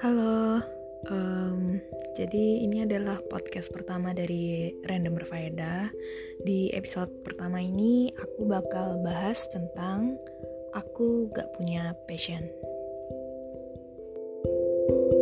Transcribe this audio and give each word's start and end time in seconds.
Halo, 0.00 0.64
um, 1.12 1.76
jadi 2.16 2.64
ini 2.64 2.88
adalah 2.88 3.20
podcast 3.28 3.68
pertama 3.68 4.16
dari 4.16 4.72
Random 4.88 5.12
Berfaedah. 5.12 5.92
Di 6.40 6.72
episode 6.72 7.12
pertama 7.20 7.60
ini 7.60 8.08
aku 8.16 8.48
bakal 8.48 9.04
bahas 9.04 9.44
tentang 9.52 10.16
aku 10.72 11.28
gak 11.36 11.52
punya 11.52 11.92
passion. 12.08 12.48
thank 14.88 15.12
you 15.12 15.19